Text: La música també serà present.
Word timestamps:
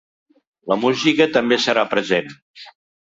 La 0.71 0.77
música 0.85 1.27
també 1.35 1.59
serà 1.67 1.83
present. 1.95 2.33